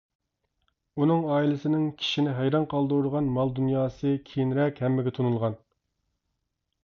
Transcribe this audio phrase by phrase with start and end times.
[1.01, 5.59] ئۇنىڭ ئائىلىسىنىڭ كىشىنى ھەيران قالدۇرىدىغان مال-دۇنياسى كېيىنرەك ھەممىگە تونۇلغان.